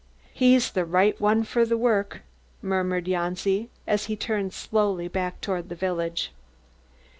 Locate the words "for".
1.43-1.63